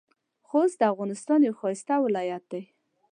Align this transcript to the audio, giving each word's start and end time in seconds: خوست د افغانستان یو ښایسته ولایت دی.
خوست 0.47 0.75
د 0.79 0.81
افغانستان 0.93 1.39
یو 1.47 1.57
ښایسته 1.59 1.95
ولایت 2.05 2.43
دی. 2.51 2.63